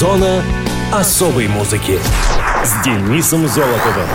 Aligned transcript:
Зона 0.00 0.42
особой 0.90 1.46
музыки 1.46 1.98
с 2.64 2.82
Денисом 2.82 3.46
Золотовым. 3.46 4.08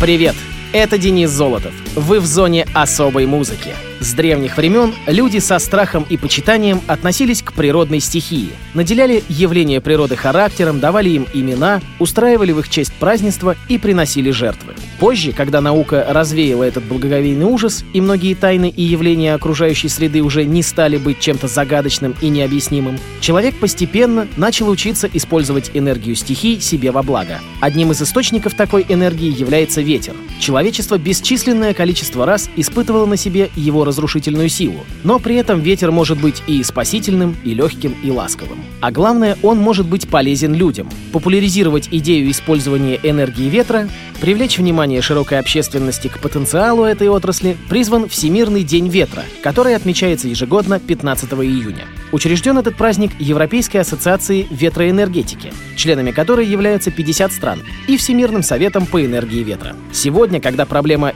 Привет, 0.00 0.36
это 0.72 0.96
Денис 0.96 1.28
Золотов. 1.28 1.72
Вы 1.94 2.20
в 2.20 2.26
зоне 2.26 2.66
особой 2.72 3.26
музыки. 3.26 3.74
С 4.00 4.14
древних 4.14 4.56
времен 4.56 4.94
люди 5.06 5.38
со 5.38 5.58
страхом 5.60 6.04
и 6.08 6.16
почитанием 6.16 6.80
относились 6.88 7.40
к 7.42 7.52
природной 7.52 8.00
стихии, 8.00 8.48
наделяли 8.74 9.22
явления 9.28 9.80
природы 9.80 10.16
характером, 10.16 10.80
давали 10.80 11.10
им 11.10 11.26
имена, 11.32 11.80
устраивали 12.00 12.50
в 12.50 12.58
их 12.58 12.68
честь 12.68 12.92
празднества 12.94 13.54
и 13.68 13.78
приносили 13.78 14.32
жертвы. 14.32 14.72
Позже, 14.98 15.32
когда 15.32 15.60
наука 15.60 16.04
развеяла 16.08 16.64
этот 16.64 16.82
благоговейный 16.84 17.44
ужас, 17.44 17.84
и 17.92 18.00
многие 18.00 18.34
тайны 18.34 18.72
и 18.74 18.82
явления 18.82 19.34
окружающей 19.34 19.88
среды 19.88 20.20
уже 20.22 20.44
не 20.44 20.62
стали 20.62 20.96
быть 20.96 21.20
чем-то 21.20 21.46
загадочным 21.46 22.16
и 22.20 22.28
необъяснимым, 22.28 22.98
человек 23.20 23.54
постепенно 23.56 24.26
начал 24.36 24.68
учиться 24.68 25.08
использовать 25.12 25.70
энергию 25.74 26.16
стихий 26.16 26.60
себе 26.60 26.90
во 26.90 27.02
благо. 27.02 27.40
Одним 27.60 27.92
из 27.92 28.02
источников 28.02 28.54
такой 28.54 28.84
энергии 28.88 29.32
является 29.32 29.80
ветер. 29.80 30.14
Человечество 30.40 30.98
бесчисленное 30.98 31.72
количество 31.82 32.24
раз 32.24 32.48
испытывало 32.54 33.06
на 33.06 33.16
себе 33.16 33.50
его 33.56 33.84
разрушительную 33.84 34.48
силу, 34.48 34.86
но 35.02 35.18
при 35.18 35.34
этом 35.34 35.58
ветер 35.58 35.90
может 35.90 36.16
быть 36.20 36.40
и 36.46 36.62
спасительным, 36.62 37.34
и 37.42 37.54
легким, 37.54 37.96
и 38.04 38.10
ласковым. 38.12 38.60
А 38.80 38.92
главное, 38.92 39.36
он 39.42 39.58
может 39.58 39.88
быть 39.88 40.08
полезен 40.08 40.54
людям. 40.54 40.88
Популяризировать 41.12 41.88
идею 41.90 42.30
использования 42.30 43.00
энергии 43.02 43.48
ветра, 43.48 43.88
привлечь 44.20 44.58
внимание 44.58 45.02
широкой 45.02 45.40
общественности 45.40 46.06
к 46.06 46.20
потенциалу 46.20 46.84
этой 46.84 47.08
отрасли 47.08 47.56
призван 47.68 48.08
Всемирный 48.08 48.62
день 48.62 48.88
ветра, 48.88 49.24
который 49.42 49.74
отмечается 49.74 50.28
ежегодно 50.28 50.78
15 50.78 51.32
июня. 51.32 51.86
Учрежден 52.12 52.58
этот 52.58 52.76
праздник 52.76 53.10
Европейской 53.18 53.78
ассоциацией 53.78 54.46
ветроэнергетики, 54.50 55.52
членами 55.76 56.12
которой 56.12 56.46
являются 56.46 56.92
50 56.92 57.32
стран, 57.32 57.62
и 57.88 57.96
Всемирным 57.96 58.44
советом 58.44 58.86
по 58.86 59.04
энергии 59.04 59.42
ветра. 59.42 59.74
Сегодня, 59.92 60.40
когда 60.40 60.66
проблема 60.66 61.12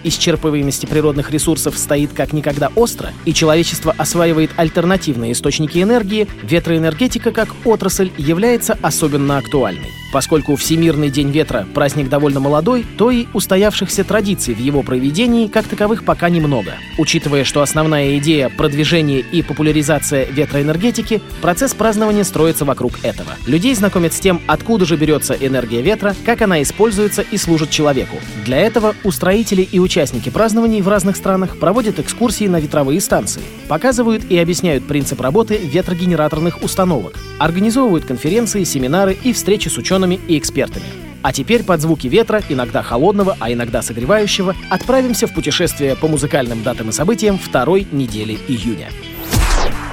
исчерпываемости 0.56 0.86
природных 0.86 1.30
ресурсов 1.30 1.76
стоит 1.78 2.12
как 2.12 2.32
никогда 2.32 2.70
остро, 2.74 3.12
и 3.24 3.32
человечество 3.32 3.94
осваивает 3.96 4.50
альтернативные 4.56 5.32
источники 5.32 5.82
энергии, 5.82 6.28
ветроэнергетика 6.42 7.32
как 7.32 7.48
отрасль 7.64 8.10
является 8.16 8.78
особенно 8.82 9.38
актуальной. 9.38 9.90
Поскольку 10.16 10.56
Всемирный 10.56 11.10
день 11.10 11.30
ветра– 11.30 11.66
праздник 11.74 12.08
довольно 12.08 12.40
молодой, 12.40 12.86
то 12.96 13.10
и 13.10 13.26
устоявшихся 13.34 14.02
традиций 14.02 14.54
в 14.54 14.58
его 14.58 14.82
проведении 14.82 15.46
как 15.46 15.68
таковых 15.68 16.06
пока 16.06 16.30
немного. 16.30 16.72
Учитывая, 16.96 17.44
что 17.44 17.60
основная 17.60 18.16
идея– 18.16 18.48
продвижение 18.56 19.20
и 19.20 19.42
популяризация 19.42 20.24
ветроэнергетики, 20.24 21.20
процесс 21.42 21.74
празднования 21.74 22.24
строится 22.24 22.64
вокруг 22.64 22.92
этого. 23.02 23.28
Людей 23.46 23.74
знакомят 23.74 24.14
с 24.14 24.18
тем, 24.18 24.40
откуда 24.46 24.86
же 24.86 24.96
берется 24.96 25.34
энергия 25.34 25.82
ветра, 25.82 26.16
как 26.24 26.40
она 26.40 26.62
используется 26.62 27.20
и 27.20 27.36
служит 27.36 27.68
человеку. 27.68 28.16
Для 28.46 28.56
этого 28.56 28.94
устроители 29.04 29.68
и 29.70 29.78
участники 29.78 30.30
празднований 30.30 30.80
в 30.80 30.88
разных 30.88 31.16
странах 31.16 31.58
проводят 31.58 31.98
экскурсии 31.98 32.46
на 32.46 32.58
ветровые 32.58 33.02
станции, 33.02 33.42
показывают 33.68 34.24
и 34.30 34.38
объясняют 34.38 34.86
принцип 34.86 35.20
работы 35.20 35.58
ветрогенераторных 35.58 36.62
установок, 36.62 37.18
организовывают 37.38 38.06
конференции, 38.06 38.64
семинары 38.64 39.14
и 39.22 39.34
встречи 39.34 39.68
с 39.68 39.76
учеными 39.76 40.05
и 40.14 40.38
экспертами. 40.38 40.86
А 41.22 41.32
теперь 41.32 41.64
под 41.64 41.80
звуки 41.80 42.06
ветра, 42.06 42.42
иногда 42.48 42.82
холодного, 42.82 43.36
а 43.40 43.52
иногда 43.52 43.82
согревающего, 43.82 44.54
отправимся 44.70 45.26
в 45.26 45.34
путешествие 45.34 45.96
по 45.96 46.06
музыкальным 46.06 46.62
датам 46.62 46.90
и 46.90 46.92
событиям 46.92 47.36
второй 47.38 47.86
недели 47.90 48.38
июня. 48.46 48.90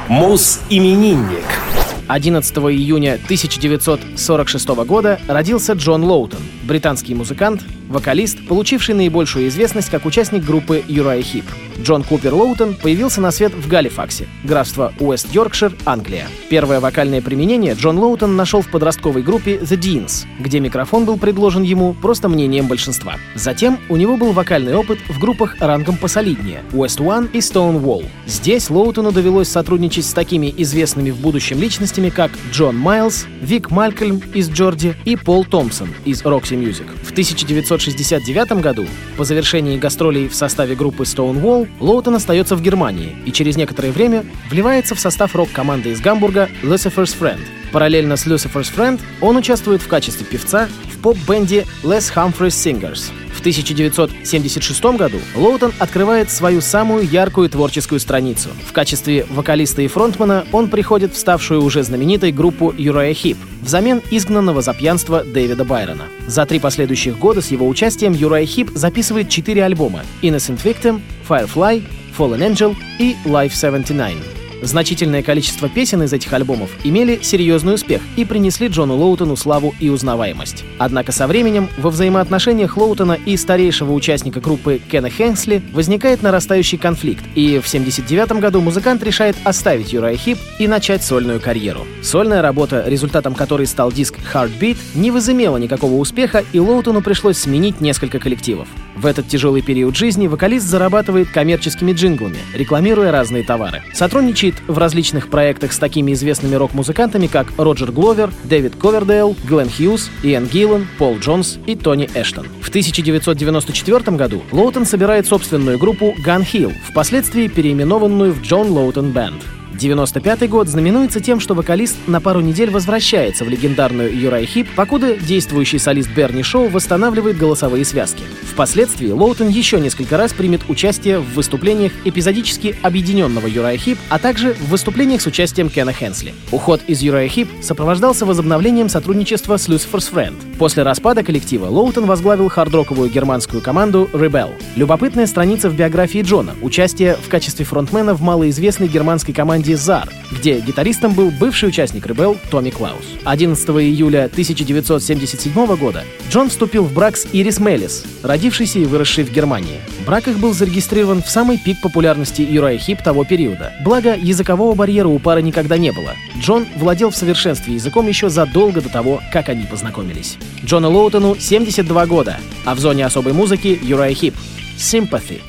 Мус-именинник. 0.07 1.82
11 2.13 2.55
июня 2.57 3.15
1946 3.15 4.67
года 4.85 5.19
родился 5.27 5.73
Джон 5.73 6.03
Лоутон, 6.03 6.41
британский 6.63 7.15
музыкант, 7.15 7.63
вокалист, 7.89 8.45
получивший 8.47 8.93
наибольшую 8.93 9.47
известность 9.47 9.89
как 9.89 10.05
участник 10.05 10.45
группы 10.45 10.83
Uriah 10.87 11.23
Heep. 11.23 11.45
Джон 11.79 12.03
Купер 12.03 12.33
Лоутон 12.33 12.75
появился 12.75 13.19
на 13.19 13.31
свет 13.31 13.53
в 13.53 13.67
Галифаксе, 13.67 14.27
графство 14.43 14.93
Уэст-Йоркшир, 14.99 15.73
Англия. 15.85 16.27
Первое 16.49 16.79
вокальное 16.79 17.21
применение 17.21 17.73
Джон 17.73 17.97
Лоутон 17.97 18.35
нашел 18.35 18.61
в 18.61 18.69
подростковой 18.69 19.21
группе 19.23 19.55
The 19.57 19.77
Deans, 19.77 20.25
где 20.39 20.59
микрофон 20.59 21.05
был 21.05 21.17
предложен 21.17 21.63
ему 21.63 21.93
просто 21.93 22.29
мнением 22.29 22.67
большинства. 22.67 23.15
Затем 23.35 23.79
у 23.89 23.95
него 23.95 24.17
был 24.17 24.33
вокальный 24.33 24.75
опыт 24.75 24.99
в 25.09 25.19
группах 25.19 25.55
рангом 25.59 25.97
посолиднее— 25.97 26.61
West 26.71 26.99
One 26.99 27.29
и 27.31 27.39
Stonewall. 27.39 28.05
Здесь 28.27 28.69
Лоутону 28.69 29.11
довелось 29.11 29.49
сотрудничать 29.49 30.05
с 30.05 30.13
такими 30.13 30.53
известными 30.55 31.11
в 31.11 31.17
будущем 31.17 31.59
личностями, 31.59 32.02
как 32.09 32.31
Джон 32.51 32.77
Майлз, 32.77 33.25
Вик 33.41 33.71
Малькольм 33.71 34.21
из 34.33 34.49
Geordie 34.49 34.95
и 35.05 35.15
Пол 35.15 35.45
Томпсон 35.45 35.89
из 36.05 36.21
Roxy 36.23 36.57
Music. 36.59 36.87
В 37.03 37.11
1969 37.11 38.61
году, 38.61 38.85
по 39.17 39.23
завершении 39.23 39.77
гастролей 39.77 40.27
в 40.27 40.35
составе 40.35 40.75
группы 40.75 41.03
Stonewall, 41.03 41.67
Лоутон 41.79 42.15
остается 42.15 42.55
в 42.55 42.61
Германии 42.61 43.15
и 43.25 43.31
через 43.31 43.57
некоторое 43.57 43.91
время 43.91 44.25
вливается 44.49 44.95
в 44.95 44.99
состав 44.99 45.35
рок-команды 45.35 45.91
из 45.91 46.01
Гамбурга 46.01 46.49
Lucifer's 46.61 47.15
Friend. 47.17 47.41
Параллельно 47.71 48.17
с 48.17 48.27
Lucifer's 48.27 48.73
Friend 48.75 48.99
он 49.21 49.37
участвует 49.37 49.81
в 49.81 49.87
качестве 49.87 50.25
певца 50.25 50.69
в 50.91 51.01
поп-бенде 51.01 51.65
Les 51.83 52.13
Humphreys 52.13 52.49
Singers. 52.49 53.11
В 53.43 53.45
1976 53.45 54.81
году 54.95 55.17
Лоутон 55.35 55.73
открывает 55.77 56.31
свою 56.31 56.61
самую 56.61 57.05
яркую 57.05 57.49
творческую 57.49 57.99
страницу. 57.99 58.47
В 58.65 58.71
качестве 58.71 59.25
вокалиста 59.29 59.81
и 59.81 59.89
фронтмена 59.89 60.45
он 60.53 60.69
приходит 60.69 61.13
в 61.13 61.17
ставшую 61.17 61.61
уже 61.61 61.83
знаменитой 61.83 62.31
группу 62.31 62.73
Uriah 62.77 63.13
Heep 63.13 63.37
взамен 63.61 64.01
изгнанного 64.11 64.61
за 64.61 64.73
пьянство 64.73 65.25
Дэвида 65.25 65.65
Байрона. 65.65 66.05
За 66.25 66.45
три 66.45 66.59
последующих 66.59 67.19
года 67.19 67.41
с 67.41 67.51
его 67.51 67.67
участием 67.67 68.13
Uriah 68.13 68.45
Heep 68.45 68.71
записывает 68.75 69.27
четыре 69.27 69.65
альбома 69.65 70.03
«Innocent 70.21 70.63
Victim», 70.63 71.01
«Firefly», 71.27 71.83
«Fallen 72.17 72.49
Angel» 72.49 72.77
и 72.97 73.17
«Life 73.25 73.51
79». 73.51 74.42
Значительное 74.63 75.21
количество 75.21 75.67
песен 75.67 76.03
из 76.03 76.13
этих 76.13 76.31
альбомов 76.31 76.71
имели 76.85 77.19
серьезный 77.21 77.73
успех 77.73 78.01
и 78.15 78.23
принесли 78.23 78.67
Джону 78.67 78.95
Лоутону 78.95 79.35
славу 79.35 79.75
и 79.79 79.89
узнаваемость. 79.89 80.63
Однако 80.77 81.11
со 81.11 81.27
временем 81.27 81.69
во 81.77 81.89
взаимоотношениях 81.89 82.77
Лоутона 82.77 83.17
и 83.25 83.35
старейшего 83.35 83.91
участника 83.91 84.39
группы 84.39 84.79
Кена 84.89 85.09
Хенсли 85.09 85.61
возникает 85.73 86.21
нарастающий 86.23 86.77
конфликт, 86.77 87.23
и 87.35 87.59
в 87.59 87.67
1979 87.67 88.41
году 88.41 88.61
музыкант 88.61 89.03
решает 89.03 89.35
оставить 89.43 89.91
Юрай 89.91 90.15
Хип 90.15 90.37
и 90.59 90.67
начать 90.67 91.03
сольную 91.03 91.41
карьеру. 91.41 91.85
Сольная 92.01 92.41
работа, 92.41 92.83
результатом 92.87 93.35
которой 93.35 93.67
стал 93.67 93.91
диск 93.91 94.15
Heartbeat, 94.33 94.77
не 94.95 95.11
возымела 95.11 95.57
никакого 95.57 95.95
успеха, 95.95 96.43
и 96.53 96.59
Лоутону 96.59 97.01
пришлось 97.01 97.37
сменить 97.37 97.81
несколько 97.81 98.17
коллективов. 98.19 98.69
В 98.95 99.05
этот 99.05 99.27
тяжелый 99.27 99.61
период 99.61 99.95
жизни 99.95 100.27
вокалист 100.27 100.65
зарабатывает 100.67 101.29
коммерческими 101.29 101.93
джинглами, 101.93 102.37
рекламируя 102.53 103.11
разные 103.11 103.43
товары. 103.43 103.81
Сотрудничает 103.93 104.55
в 104.67 104.77
различных 104.77 105.29
проектах 105.29 105.73
с 105.73 105.79
такими 105.79 106.13
известными 106.13 106.55
рок-музыкантами, 106.55 107.27
как 107.27 107.47
Роджер 107.57 107.91
Гловер, 107.91 108.31
Дэвид 108.43 108.75
Ковердейл, 108.75 109.35
Глен 109.45 109.69
Хьюз, 109.69 110.09
Иэн 110.21 110.45
Гиллан, 110.45 110.87
Пол 110.97 111.17
Джонс 111.17 111.57
и 111.65 111.75
Тони 111.75 112.09
Эштон. 112.13 112.47
В 112.61 112.69
1994 112.69 114.15
году 114.15 114.43
Лоутон 114.51 114.85
собирает 114.85 115.25
собственную 115.25 115.79
группу 115.79 116.15
Gun 116.25 116.45
Hill, 116.45 116.73
впоследствии 116.89 117.47
переименованную 117.47 118.33
в 118.33 118.41
John 118.41 118.69
Lawton 118.69 119.11
Band. 119.11 119.43
95 119.77 120.49
год 120.49 120.67
знаменуется 120.67 121.19
тем, 121.19 121.39
что 121.39 121.53
вокалист 121.55 121.95
на 122.07 122.21
пару 122.21 122.41
недель 122.41 122.69
возвращается 122.69 123.43
в 123.43 123.49
легендарную 123.49 124.15
Uriah 124.15 124.45
Heep, 124.45 124.67
покуда 124.75 125.15
действующий 125.17 125.79
солист 125.79 126.09
Берни 126.15 126.43
Шоу 126.43 126.69
восстанавливает 126.69 127.37
голосовые 127.37 127.83
связки. 127.85 128.23
Впоследствии 128.51 129.09
Лоутон 129.09 129.49
еще 129.49 129.79
несколько 129.79 130.15
раз 130.15 130.31
примет 130.31 130.61
участие 130.69 131.19
в 131.19 131.33
выступлениях 131.33 131.91
эпизодически 132.05 132.75
объединенного 132.83 133.47
Uriah 133.47 133.77
Heep, 133.77 133.97
а 134.09 134.19
также 134.19 134.53
в 134.53 134.69
выступлениях 134.69 135.21
с 135.21 135.27
участием 135.27 135.69
Кена 135.69 135.91
Хенсли. 135.91 136.35
Уход 136.51 136.81
из 136.87 137.01
Uriah 137.01 137.27
Heep 137.27 137.49
сопровождался 137.61 138.25
возобновлением 138.27 138.89
сотрудничества 138.89 139.57
с 139.57 139.67
Lucifer's 139.67 140.13
Friend. 140.13 140.35
После 140.59 140.83
распада 140.83 141.23
коллектива 141.23 141.65
Лоутон 141.65 142.05
возглавил 142.05 142.47
хардроковую 142.49 143.09
германскую 143.09 143.61
команду 143.61 144.07
Rebel. 144.13 144.51
Любопытная 144.75 145.25
страница 145.25 145.69
в 145.69 145.75
биографии 145.75 146.21
Джона, 146.21 146.53
участие 146.61 147.15
в 147.15 147.27
качестве 147.29 147.65
фронтмена 147.65 148.13
в 148.13 148.21
малоизвестной 148.21 148.87
германской 148.87 149.33
команде 149.33 149.62
«Zar», 149.71 150.09
где 150.31 150.59
гитаристом 150.59 151.13
был 151.13 151.31
бывший 151.31 151.69
участник 151.69 152.05
Rebel 152.05 152.37
Томми 152.51 152.69
Клаус. 152.69 153.05
11 153.23 153.69
июля 153.69 154.25
1977 154.25 155.75
года 155.75 156.03
Джон 156.29 156.49
вступил 156.49 156.83
в 156.83 156.93
брак 156.93 157.15
с 157.15 157.27
Ирис 157.31 157.59
Меллис, 157.59 158.03
родившейся 158.23 158.79
и 158.79 158.85
выросшей 158.85 159.23
в 159.23 159.31
Германии. 159.31 159.79
Брак 160.05 160.27
их 160.27 160.39
был 160.39 160.53
зарегистрирован 160.53 161.23
в 161.23 161.29
самый 161.29 161.57
пик 161.57 161.81
популярности 161.81 162.41
Uriah 162.41 162.77
Heep 162.77 163.01
того 163.01 163.23
периода. 163.23 163.73
Благо, 163.83 164.15
языкового 164.15 164.75
барьера 164.75 165.07
у 165.07 165.19
пары 165.19 165.41
никогда 165.41 165.77
не 165.77 165.91
было. 165.91 166.15
Джон 166.39 166.65
владел 166.75 167.09
в 167.09 167.15
совершенстве 167.15 167.75
языком 167.75 168.07
еще 168.07 168.29
задолго 168.29 168.81
до 168.81 168.89
того, 168.89 169.21
как 169.31 169.49
они 169.49 169.65
познакомились. 169.65 170.37
Джону 170.65 170.91
Лоутону 170.91 171.35
72 171.39 172.05
года, 172.07 172.37
а 172.65 172.75
в 172.75 172.79
зоне 172.79 173.05
особой 173.05 173.33
музыки 173.33 173.79
Uriah 173.81 174.13
Heep. 174.13 174.35
Sympathy. 174.77 175.41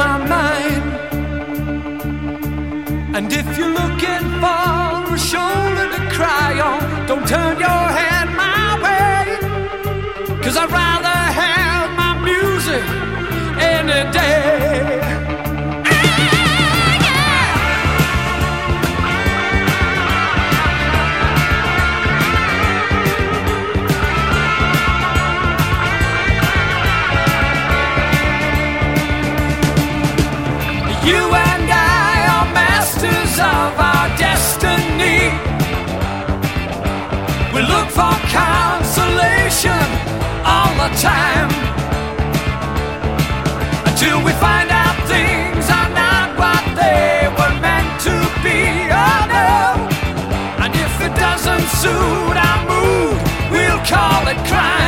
My 0.00 0.16
mind. 0.34 0.84
And 3.16 3.30
if 3.30 3.46
you're 3.58 3.74
looking 3.82 4.24
for 4.42 5.14
a 5.16 5.18
shoulder 5.30 5.86
to 5.94 6.00
cry 6.16 6.52
on, 6.70 6.80
don't 7.06 7.26
turn 7.28 7.54
your 7.66 7.84
head 7.98 8.26
my 8.44 8.64
way. 8.84 9.22
Cause 10.42 10.56
I'd 10.56 10.72
rather 10.82 11.18
have 11.42 11.88
my 12.02 12.12
music 12.30 12.84
any 13.72 14.00
day. 14.10 14.69
We 37.60 37.66
look 37.66 37.90
for 37.90 38.16
consolation 38.32 39.84
all 40.46 40.72
the 40.80 40.88
time 40.96 41.50
until 43.84 44.24
we 44.24 44.32
find 44.40 44.70
out 44.70 44.96
things 45.06 45.68
are 45.68 45.90
not 45.90 46.38
what 46.38 46.64
they 46.74 47.28
were 47.28 47.60
meant 47.60 48.00
to 48.06 48.16
be. 48.42 48.88
Oh 48.88 49.26
no! 49.28 50.64
And 50.64 50.74
if 50.74 51.02
it 51.02 51.14
doesn't 51.14 51.68
suit 51.82 52.36
our 52.48 52.60
mood, 52.64 53.20
we'll 53.52 53.84
call 53.84 54.26
it 54.28 54.38
crime. 54.48 54.79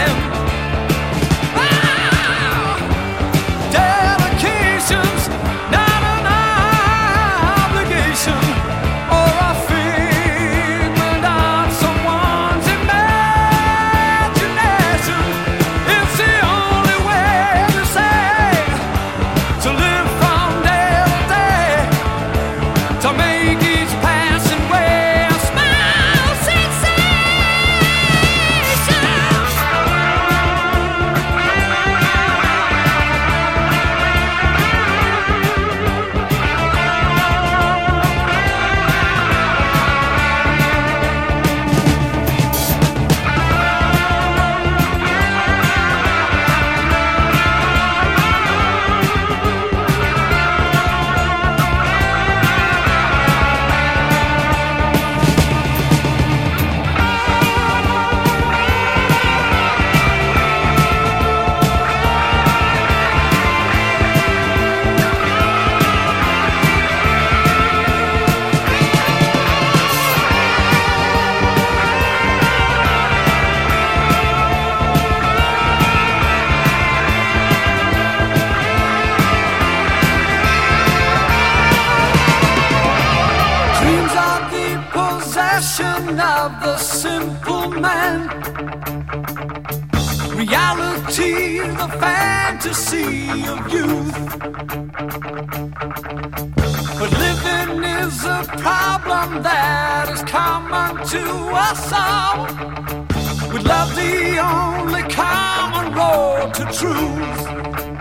Of 86.46 86.60
the 86.60 86.76
simple 86.76 87.68
man. 87.70 88.28
Reality, 90.34 91.60
the 91.60 91.88
fantasy 92.00 93.28
of 93.52 93.60
youth. 93.72 94.18
But 96.98 97.10
living 97.26 97.84
is 97.84 98.24
a 98.24 98.42
problem 98.58 99.44
that 99.44 100.08
is 100.14 100.22
common 100.22 101.06
to 101.14 101.24
us 101.68 101.92
all. 101.92 102.46
With 103.52 103.64
love, 103.64 103.94
the 103.94 104.38
only 104.56 105.02
common 105.14 105.94
road 105.94 106.54
to 106.54 106.64
truth. 106.78 107.91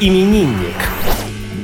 Мус-именинник. 0.00 0.77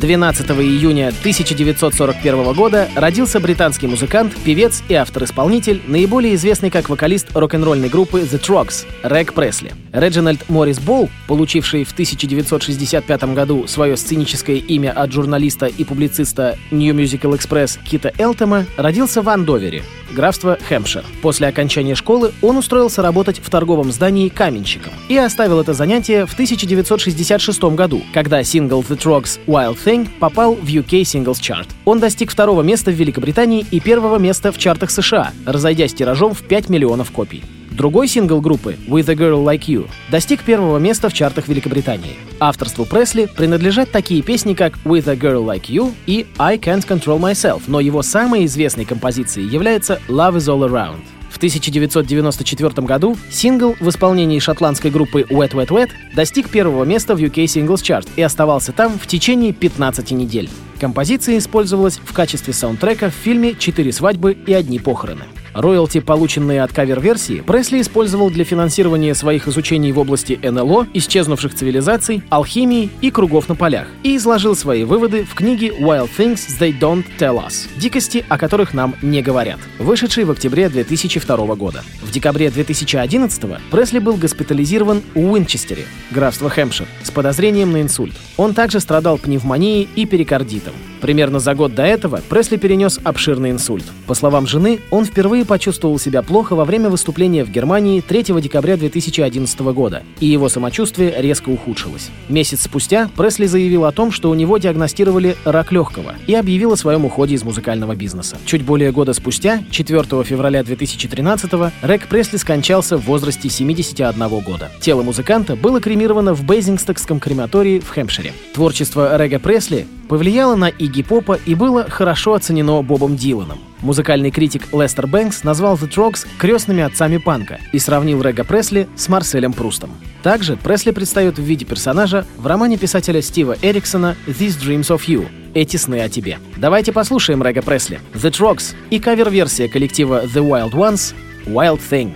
12 0.04 0.50
июня 0.60 1.08
1941 1.08 2.52
года 2.52 2.90
родился 2.94 3.40
британский 3.40 3.86
музыкант, 3.86 4.34
певец 4.44 4.82
и 4.86 4.92
автор-исполнитель, 4.92 5.80
наиболее 5.86 6.34
известный 6.34 6.68
как 6.68 6.90
вокалист 6.90 7.34
рок-н-ролльной 7.34 7.88
группы 7.88 8.20
The 8.20 8.38
Trogs, 8.38 8.84
Рэг 9.02 9.32
Пресли. 9.32 9.72
Реджинальд 9.92 10.46
Моррис 10.50 10.78
Болл, 10.78 11.08
получивший 11.26 11.84
в 11.84 11.92
1965 11.92 13.24
году 13.32 13.66
свое 13.66 13.96
сценическое 13.96 14.56
имя 14.56 14.90
от 14.90 15.10
журналиста 15.10 15.66
и 15.66 15.84
публициста 15.84 16.58
New 16.70 16.94
Musical 16.94 17.32
Express 17.38 17.78
Кита 17.82 18.12
Элтема, 18.18 18.66
родился 18.76 19.22
в 19.22 19.28
Андовере, 19.30 19.84
графство 20.14 20.58
Хэмпшир. 20.68 21.04
После 21.22 21.46
окончания 21.46 21.94
школы 21.94 22.32
он 22.42 22.58
устроился 22.58 23.00
работать 23.00 23.40
в 23.42 23.48
торговом 23.48 23.90
здании 23.90 24.28
каменщиком 24.28 24.92
и 25.08 25.16
оставил 25.16 25.60
это 25.60 25.72
занятие 25.72 26.26
в 26.26 26.34
1966 26.34 27.62
году, 27.74 28.02
когда 28.12 28.42
сингл 28.42 28.82
The 28.82 28.98
Trogs 28.98 29.38
Wild 29.46 29.78
Thing 29.84 29.93
попал 30.18 30.54
в 30.54 30.66
UK 30.66 31.02
Singles 31.02 31.40
Chart. 31.40 31.66
Он 31.84 32.00
достиг 32.00 32.30
второго 32.30 32.62
места 32.62 32.90
в 32.90 32.94
Великобритании 32.94 33.64
и 33.70 33.80
первого 33.80 34.18
места 34.18 34.52
в 34.52 34.58
чартах 34.58 34.90
США, 34.90 35.32
разойдясь 35.46 35.94
тиражом 35.94 36.34
в 36.34 36.42
5 36.42 36.68
миллионов 36.68 37.10
копий. 37.10 37.42
Другой 37.70 38.06
сингл 38.06 38.40
группы 38.40 38.76
«With 38.86 39.10
a 39.10 39.14
Girl 39.14 39.44
Like 39.44 39.66
You» 39.66 39.88
достиг 40.08 40.42
первого 40.42 40.78
места 40.78 41.08
в 41.08 41.12
чартах 41.12 41.48
Великобритании. 41.48 42.16
Авторству 42.38 42.84
Пресли 42.84 43.26
принадлежат 43.26 43.90
такие 43.90 44.22
песни, 44.22 44.54
как 44.54 44.74
«With 44.84 45.10
a 45.10 45.16
Girl 45.16 45.44
Like 45.44 45.66
You» 45.68 45.92
и 46.06 46.26
«I 46.38 46.56
Can't 46.58 46.86
Control 46.86 47.18
Myself», 47.18 47.62
но 47.66 47.80
его 47.80 48.02
самой 48.02 48.44
известной 48.44 48.84
композицией 48.84 49.48
является 49.48 50.00
«Love 50.08 50.36
is 50.36 50.48
All 50.48 50.68
Around». 50.68 51.00
В 51.34 51.36
1994 51.36 52.86
году 52.86 53.16
сингл 53.28 53.74
в 53.80 53.88
исполнении 53.88 54.38
шотландской 54.38 54.92
группы 54.92 55.22
Wet 55.22 55.50
Wet 55.50 55.66
Wet 55.66 55.90
достиг 56.14 56.48
первого 56.48 56.84
места 56.84 57.16
в 57.16 57.18
UK 57.18 57.46
Singles 57.46 57.82
Chart 57.82 58.08
и 58.14 58.22
оставался 58.22 58.70
там 58.70 58.96
в 59.00 59.08
течение 59.08 59.52
15 59.52 60.12
недель. 60.12 60.48
Композиция 60.78 61.38
использовалась 61.38 61.98
в 61.98 62.12
качестве 62.12 62.52
саундтрека 62.52 63.10
в 63.10 63.14
фильме 63.14 63.56
«Четыре 63.56 63.92
свадьбы 63.92 64.32
и 64.46 64.52
одни 64.52 64.78
похороны». 64.78 65.24
Роялти, 65.54 66.00
полученные 66.00 66.62
от 66.62 66.72
кавер-версии, 66.72 67.40
Пресли 67.40 67.80
использовал 67.80 68.30
для 68.30 68.44
финансирования 68.44 69.14
своих 69.14 69.48
изучений 69.48 69.92
в 69.92 69.98
области 69.98 70.38
НЛО, 70.42 70.88
исчезнувших 70.92 71.54
цивилизаций, 71.54 72.22
алхимии 72.28 72.90
и 73.00 73.10
кругов 73.10 73.48
на 73.48 73.54
полях, 73.54 73.86
и 74.02 74.16
изложил 74.16 74.56
свои 74.56 74.84
выводы 74.84 75.24
в 75.24 75.34
книге 75.34 75.68
Wild 75.68 76.10
Things 76.16 76.40
They 76.60 76.78
Don't 76.78 77.04
Tell 77.18 77.44
Us— 77.44 77.68
«Дикости, 77.76 78.24
о 78.28 78.38
которых 78.38 78.74
нам 78.74 78.94
не 79.02 79.22
говорят», 79.22 79.58
вышедшей 79.78 80.24
в 80.24 80.30
октябре 80.30 80.68
2002 80.68 81.54
года. 81.54 81.82
В 82.02 82.10
декабре 82.10 82.50
2011 82.50 83.42
Пресли 83.70 83.98
был 83.98 84.16
госпитализирован 84.16 85.02
в 85.14 85.18
Уинчестере, 85.18 85.84
графство 86.10 86.50
Хэмпшир, 86.50 86.86
с 87.02 87.10
подозрением 87.10 87.72
на 87.72 87.82
инсульт. 87.82 88.14
Он 88.36 88.54
также 88.54 88.80
страдал 88.80 89.18
пневмонией 89.18 89.88
и 89.94 90.06
перикардитом. 90.06 90.74
Примерно 91.04 91.38
за 91.38 91.54
год 91.54 91.74
до 91.74 91.82
этого 91.82 92.22
Пресли 92.30 92.56
перенес 92.56 92.98
обширный 93.04 93.50
инсульт. 93.50 93.84
По 94.06 94.14
словам 94.14 94.46
жены, 94.46 94.80
он 94.90 95.04
впервые 95.04 95.44
почувствовал 95.44 95.98
себя 95.98 96.22
плохо 96.22 96.56
во 96.56 96.64
время 96.64 96.88
выступления 96.88 97.44
в 97.44 97.50
Германии 97.50 98.00
3 98.00 98.40
декабря 98.40 98.78
2011 98.78 99.60
года, 99.74 100.02
и 100.20 100.24
его 100.24 100.48
самочувствие 100.48 101.14
резко 101.18 101.50
ухудшилось. 101.50 102.08
Месяц 102.30 102.62
спустя 102.62 103.10
Пресли 103.18 103.44
заявил 103.44 103.84
о 103.84 103.92
том, 103.92 104.12
что 104.12 104.30
у 104.30 104.34
него 104.34 104.56
диагностировали 104.56 105.36
рак 105.44 105.72
легкого, 105.72 106.14
и 106.26 106.34
объявил 106.34 106.72
о 106.72 106.76
своем 106.78 107.04
уходе 107.04 107.34
из 107.34 107.44
музыкального 107.44 107.94
бизнеса. 107.94 108.38
Чуть 108.46 108.62
более 108.62 108.90
года 108.90 109.12
спустя, 109.12 109.62
4 109.70 110.24
февраля 110.24 110.64
2013 110.64 111.52
Рек 111.82 112.06
Пресли 112.08 112.38
скончался 112.38 112.96
в 112.96 113.04
возрасте 113.04 113.50
71 113.50 114.26
года. 114.38 114.70
Тело 114.80 115.02
музыканта 115.02 115.54
было 115.54 115.82
кремировано 115.82 116.32
в 116.32 116.44
Бейзингстокском 116.44 117.20
крематории 117.20 117.80
в 117.80 117.90
Хэмпшире. 117.90 118.32
Творчество 118.54 119.18
Рега 119.18 119.38
Пресли 119.38 119.86
повлияло 120.08 120.54
на 120.54 120.68
Игги 120.68 120.93
Попа 121.02 121.38
и 121.44 121.54
было 121.54 121.88
хорошо 121.88 122.34
оценено 122.34 122.82
Бобом 122.82 123.16
Диланом. 123.16 123.58
Музыкальный 123.80 124.30
критик 124.30 124.72
Лестер 124.72 125.06
Бэнкс 125.06 125.44
назвал 125.44 125.76
The 125.76 125.88
Trogs 125.88 126.26
крестными 126.38 126.82
отцами 126.82 127.18
панка 127.18 127.60
и 127.72 127.78
сравнил 127.78 128.22
Рега 128.22 128.44
Пресли 128.44 128.88
с 128.96 129.08
Марселем 129.08 129.52
Прустом. 129.52 129.90
Также 130.22 130.56
Пресли 130.56 130.90
предстает 130.90 131.38
в 131.38 131.42
виде 131.42 131.64
персонажа 131.64 132.26
в 132.38 132.46
романе 132.46 132.78
писателя 132.78 133.20
Стива 133.20 133.56
Эриксона 133.60 134.16
«These 134.26 134.58
Dreams 134.60 134.88
of 134.88 135.02
You» 135.06 135.28
«Эти 135.52 135.76
сны 135.76 136.00
о 136.00 136.08
тебе». 136.08 136.38
Давайте 136.56 136.92
послушаем 136.92 137.42
Рега 137.42 137.62
Пресли, 137.62 138.00
The 138.14 138.30
Trogs 138.30 138.74
и 138.90 138.98
кавер-версия 138.98 139.68
коллектива 139.68 140.24
The 140.24 140.42
Wild 140.42 140.72
Ones 140.72 141.14
«Wild 141.46 141.80
Thing». 141.90 142.12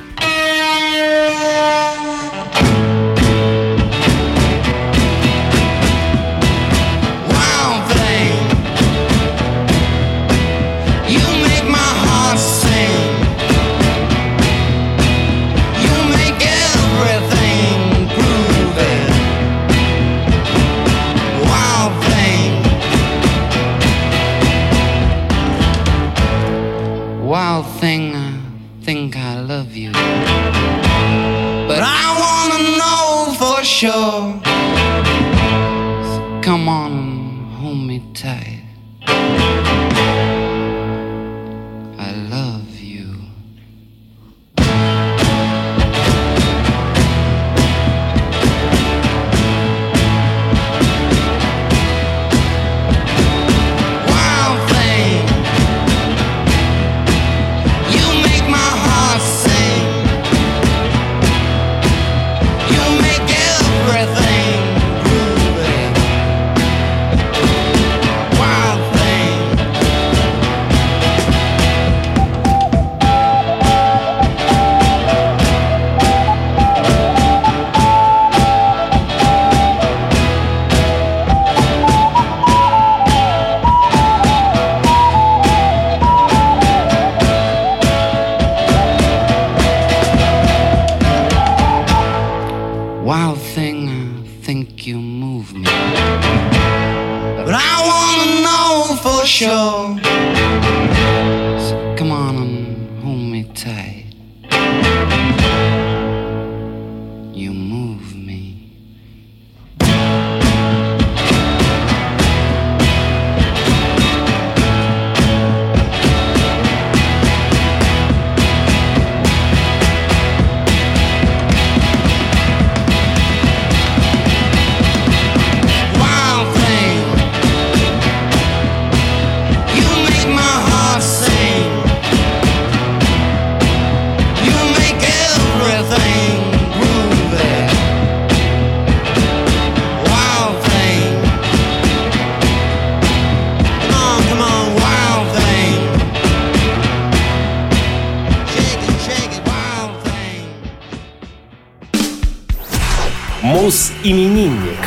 Мус-именинник. 154.08 154.78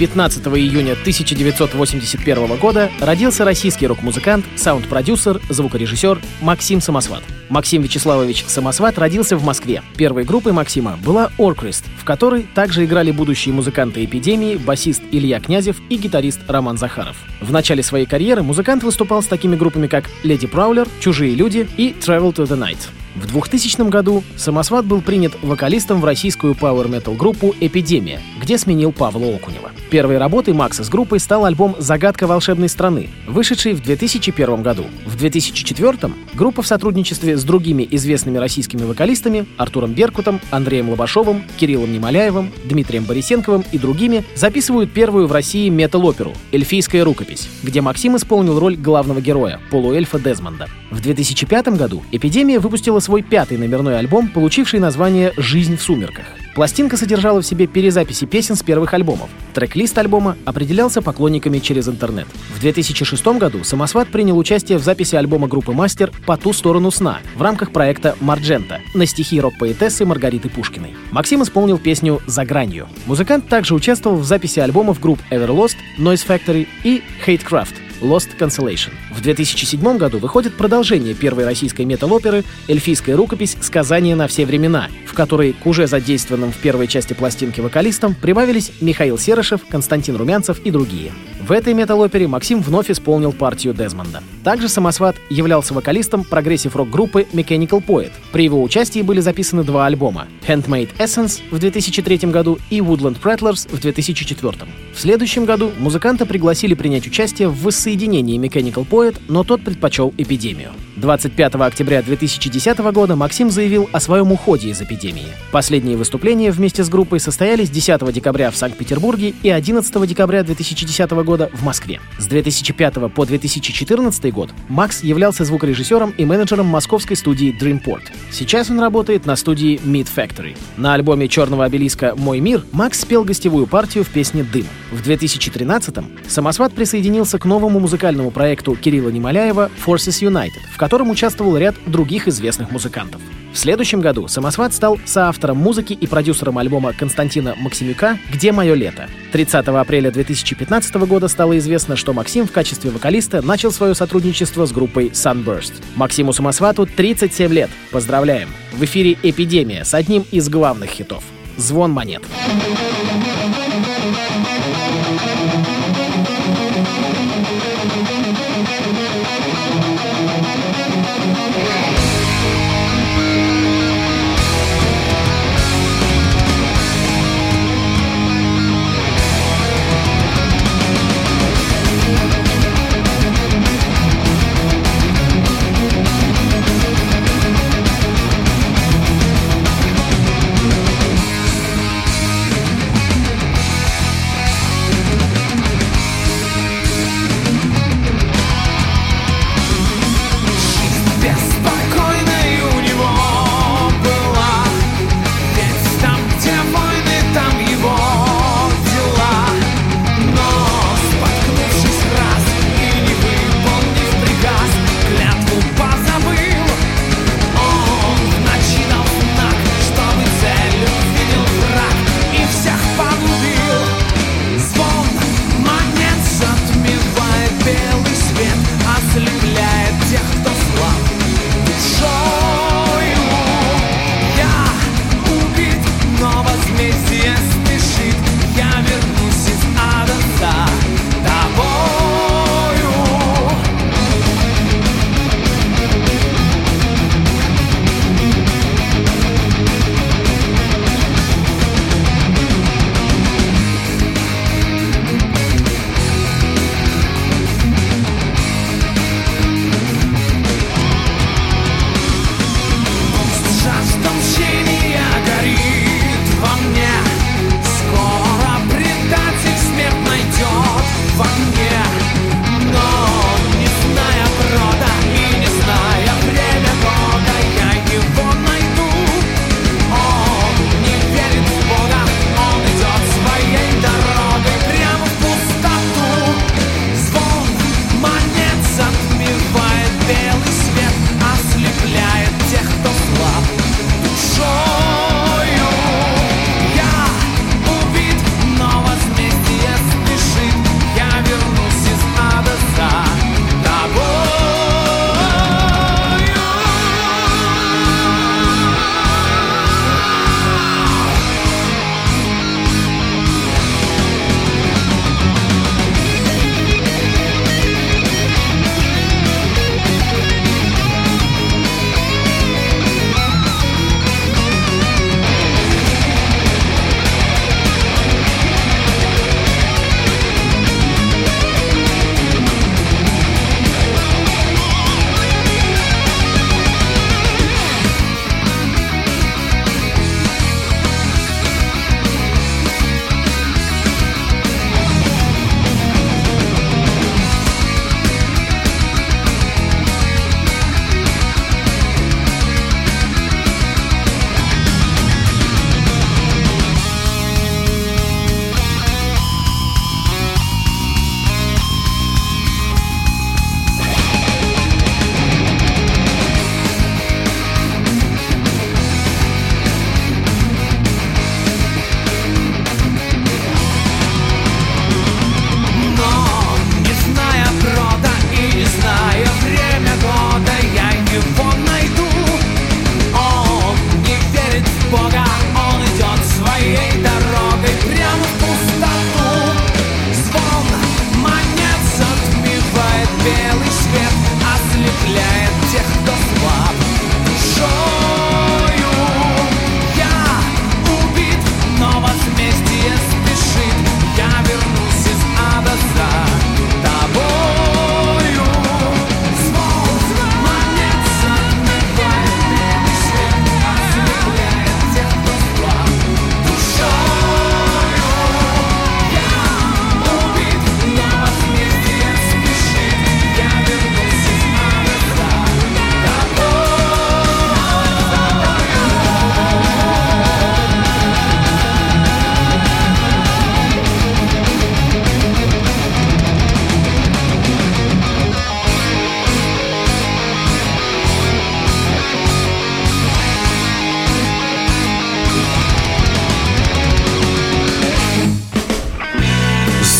15 0.00 0.44
июня 0.48 0.92
1981 0.92 2.56
года 2.56 2.90
родился 3.00 3.44
российский 3.44 3.86
рок-музыкант, 3.86 4.44
саунд-продюсер, 4.56 5.40
звукорежиссер 5.48 6.20
Максим 6.40 6.80
Самосват. 6.80 7.22
Максим 7.48 7.82
Вячеславович 7.82 8.44
Самосват 8.48 8.98
родился 8.98 9.36
в 9.36 9.44
Москве. 9.44 9.82
Первой 9.96 10.24
группой 10.24 10.52
Максима 10.52 10.98
была 11.04 11.30
Оркрест, 11.38 11.84
в 11.96 12.04
которой 12.04 12.42
также 12.42 12.84
играли 12.84 13.12
будущие 13.12 13.54
музыканты 13.54 14.04
«Эпидемии», 14.04 14.56
басист 14.56 15.02
Илья 15.12 15.38
Князев 15.38 15.76
и 15.88 15.96
гитарист 15.96 16.40
Роман 16.48 16.76
Захаров. 16.76 17.16
В 17.40 17.52
начале 17.52 17.84
своей 17.84 18.06
карьеры 18.06 18.42
музыкант 18.42 18.82
выступал 18.82 19.22
с 19.22 19.26
такими 19.26 19.54
группами, 19.54 19.86
как 19.86 20.10
«Леди 20.24 20.48
Праулер», 20.48 20.88
«Чужие 20.98 21.36
люди» 21.36 21.68
и 21.76 21.94
«Travel 22.00 22.34
to 22.34 22.46
the 22.46 22.58
Night». 22.58 22.88
В 23.16 23.26
2000 23.26 23.88
году 23.88 24.22
Самосват 24.36 24.84
был 24.84 25.00
принят 25.00 25.32
вокалистом 25.42 26.02
в 26.02 26.04
российскую 26.04 26.54
пауэр-метал 26.54 27.14
группу 27.14 27.54
«Эпидемия», 27.60 28.20
где 28.38 28.58
сменил 28.58 28.92
Павла 28.92 29.34
Окунева. 29.34 29.70
Первой 29.90 30.18
работой 30.18 30.52
Макса 30.52 30.84
с 30.84 30.90
группой 30.90 31.18
стал 31.18 31.46
альбом 31.46 31.76
«Загадка 31.78 32.26
волшебной 32.26 32.68
страны», 32.68 33.08
вышедший 33.26 33.72
в 33.72 33.82
2001 33.82 34.62
году. 34.62 34.84
В 35.06 35.16
2004 35.16 36.12
группа 36.34 36.60
в 36.60 36.66
сотрудничестве 36.66 37.38
с 37.38 37.44
другими 37.44 37.88
известными 37.90 38.36
российскими 38.36 38.82
вокалистами 38.82 39.46
Артуром 39.56 39.94
Беркутом, 39.94 40.38
Андреем 40.50 40.90
Лобашовым, 40.90 41.42
Кириллом 41.56 41.92
Немоляевым, 41.92 42.52
Дмитрием 42.64 43.04
Борисенковым 43.04 43.64
и 43.72 43.78
другими 43.78 44.24
записывают 44.34 44.92
первую 44.92 45.26
в 45.26 45.32
России 45.32 45.70
метал-оперу 45.70 46.34
«Эльфийская 46.52 47.02
рукопись», 47.02 47.48
где 47.62 47.80
Максим 47.80 48.16
исполнил 48.16 48.58
роль 48.58 48.76
главного 48.76 49.22
героя, 49.22 49.58
полуэльфа 49.70 50.18
Дезмонда. 50.18 50.68
В 50.90 51.00
2005 51.00 51.68
году 51.78 52.02
«Эпидемия» 52.12 52.58
выпустила 52.58 53.00
свой 53.06 53.22
пятый 53.22 53.56
номерной 53.56 54.00
альбом, 54.00 54.28
получивший 54.28 54.80
название 54.80 55.32
«Жизнь 55.36 55.76
в 55.76 55.82
сумерках». 55.82 56.24
Пластинка 56.56 56.96
содержала 56.96 57.40
в 57.40 57.46
себе 57.46 57.68
перезаписи 57.68 58.24
песен 58.24 58.56
с 58.56 58.64
первых 58.64 58.94
альбомов. 58.94 59.28
Трек-лист 59.54 59.96
альбома 59.96 60.36
определялся 60.44 61.02
поклонниками 61.02 61.60
через 61.60 61.86
интернет. 61.86 62.26
В 62.56 62.60
2006 62.60 63.24
году 63.38 63.62
Самосват 63.62 64.08
принял 64.08 64.36
участие 64.36 64.78
в 64.78 64.82
записи 64.82 65.14
альбома 65.14 65.46
группы 65.46 65.72
«Мастер» 65.72 66.10
«По 66.26 66.36
ту 66.36 66.52
сторону 66.52 66.90
сна» 66.90 67.20
в 67.36 67.42
рамках 67.42 67.70
проекта 67.70 68.16
«Марджента» 68.20 68.80
на 68.94 69.06
стихи 69.06 69.40
рок-поэтессы 69.40 70.04
Маргариты 70.04 70.48
Пушкиной. 70.48 70.96
Максим 71.12 71.44
исполнил 71.44 71.78
песню 71.78 72.20
«За 72.26 72.44
гранью». 72.44 72.88
Музыкант 73.06 73.46
также 73.46 73.74
участвовал 73.74 74.16
в 74.16 74.24
записи 74.24 74.58
альбомов 74.58 74.98
групп 74.98 75.20
Everlost, 75.30 75.76
Noise 75.98 76.26
Factory 76.26 76.66
и 76.82 77.02
Hatecraft, 77.24 77.85
Lost 78.00 78.36
Consolation. 78.38 78.92
В 79.10 79.20
2007 79.20 79.96
году 79.96 80.18
выходит 80.18 80.54
продолжение 80.54 81.14
первой 81.14 81.44
российской 81.44 81.82
метал-оперы 81.82 82.44
«Эльфийская 82.68 83.16
рукопись. 83.16 83.56
Сказание 83.60 84.14
на 84.14 84.28
все 84.28 84.46
времена», 84.46 84.88
в 85.06 85.14
которой 85.14 85.52
к 85.52 85.66
уже 85.66 85.86
задействованным 85.86 86.52
в 86.52 86.56
первой 86.56 86.86
части 86.86 87.12
пластинки 87.12 87.60
вокалистам 87.60 88.14
прибавились 88.14 88.72
Михаил 88.80 89.18
Серышев, 89.18 89.60
Константин 89.68 90.16
Румянцев 90.16 90.60
и 90.60 90.70
другие. 90.70 91.12
В 91.46 91.52
этой 91.52 91.74
метал-опере 91.74 92.26
Максим 92.26 92.60
вновь 92.60 92.90
исполнил 92.90 93.32
партию 93.32 93.72
Дезмонда. 93.72 94.20
Также 94.42 94.68
Самосват 94.68 95.14
являлся 95.30 95.74
вокалистом 95.74 96.24
прогрессив-рок 96.24 96.90
группы 96.90 97.24
Mechanical 97.32 97.80
Poet. 97.86 98.10
При 98.32 98.42
его 98.42 98.60
участии 98.60 99.00
были 99.00 99.20
записаны 99.20 99.62
два 99.62 99.86
альбома 99.86 100.26
Handmade 100.48 100.90
Essence 100.98 101.40
в 101.52 101.60
2003 101.60 102.32
году 102.32 102.58
и 102.68 102.80
Woodland 102.80 103.20
Prattlers 103.22 103.72
в 103.72 103.80
2004. 103.80 104.56
В 104.92 105.00
следующем 105.00 105.44
году 105.44 105.70
музыканта 105.78 106.26
пригласили 106.26 106.74
принять 106.74 107.06
участие 107.06 107.46
в 107.46 107.62
воссоединении 107.62 108.40
Mechanical 108.40 108.84
Poet, 108.84 109.16
но 109.28 109.44
тот 109.44 109.62
предпочел 109.62 110.12
эпидемию. 110.18 110.72
25 110.96 111.56
октября 111.56 112.02
2010 112.02 112.78
года 112.78 113.16
Максим 113.16 113.50
заявил 113.50 113.88
о 113.92 114.00
своем 114.00 114.32
уходе 114.32 114.70
из 114.70 114.80
эпидемии. 114.80 115.26
Последние 115.52 115.96
выступления 115.96 116.50
вместе 116.50 116.82
с 116.82 116.88
группой 116.88 117.20
состоялись 117.20 117.68
10 117.68 118.12
декабря 118.12 118.50
в 118.50 118.56
Санкт-Петербурге 118.56 119.34
и 119.42 119.50
11 119.50 120.08
декабря 120.08 120.42
2010 120.42 121.10
года 121.10 121.35
в 121.52 121.62
Москве. 121.62 122.00
С 122.18 122.26
2005 122.26 123.12
по 123.14 123.24
2014 123.24 124.32
год 124.32 124.50
Макс 124.68 125.02
являлся 125.02 125.44
звукорежиссером 125.44 126.10
и 126.10 126.24
менеджером 126.24 126.66
московской 126.66 127.16
студии 127.16 127.56
Dreamport. 127.58 128.04
Сейчас 128.30 128.70
он 128.70 128.80
работает 128.80 129.26
на 129.26 129.36
студии 129.36 129.80
Meat 129.84 130.08
Factory. 130.14 130.56
На 130.76 130.94
альбоме 130.94 131.28
«Черного 131.28 131.64
обелиска. 131.64 132.14
Мой 132.16 132.40
мир» 132.40 132.64
Макс 132.72 133.00
спел 133.00 133.24
гостевую 133.24 133.66
партию 133.66 134.04
в 134.04 134.08
песне 134.08 134.42
«Дым». 134.42 134.66
В 134.90 135.00
2013-м 135.02 136.12
Самосват 136.28 136.72
присоединился 136.72 137.38
к 137.38 137.44
новому 137.44 137.80
музыкальному 137.80 138.30
проекту 138.30 138.76
Кирилла 138.76 139.08
Немоляева 139.08 139.70
«Forces 139.84 140.22
United», 140.22 140.60
в 140.72 140.76
котором 140.76 141.10
участвовал 141.10 141.56
ряд 141.56 141.74
других 141.86 142.28
известных 142.28 142.70
музыкантов. 142.70 143.20
В 143.52 143.58
следующем 143.58 144.00
году 144.00 144.28
Самосват 144.28 144.74
стал 144.74 144.98
соавтором 145.04 145.56
музыки 145.56 145.92
и 145.92 146.06
продюсером 146.06 146.58
альбома 146.58 146.92
Константина 146.92 147.54
Максимюка 147.58 148.18
«Где 148.30 148.52
мое 148.52 148.74
лето». 148.74 149.08
30 149.32 149.66
апреля 149.66 150.12
2015 150.12 150.94
года 151.06 151.26
стало 151.26 151.58
известно, 151.58 151.96
что 151.96 152.12
Максим 152.12 152.46
в 152.46 152.52
качестве 152.52 152.90
вокалиста 152.90 153.42
начал 153.42 153.72
свое 153.72 153.94
сотрудничество 153.94 154.66
с 154.66 154.72
группой 154.72 155.06
Sunburst. 155.08 155.72
Максиму 155.96 156.32
Самосвату 156.32 156.86
37 156.86 157.52
лет. 157.52 157.70
Поздравляем! 157.90 158.50
В 158.72 158.84
эфире 158.84 159.16
«Эпидемия» 159.22 159.84
с 159.84 159.94
одним 159.94 160.24
из 160.30 160.48
главных 160.48 160.90
хитов 160.90 161.24
«Звон 161.56 161.90
монет». 161.90 162.22